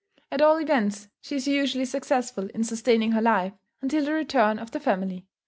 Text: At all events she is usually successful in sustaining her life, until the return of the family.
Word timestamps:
At 0.31 0.41
all 0.41 0.57
events 0.57 1.09
she 1.21 1.35
is 1.35 1.47
usually 1.47 1.85
successful 1.85 2.47
in 2.55 2.63
sustaining 2.63 3.11
her 3.11 3.21
life, 3.21 3.53
until 3.83 4.03
the 4.03 4.13
return 4.13 4.57
of 4.57 4.71
the 4.71 4.79
family. 4.79 5.27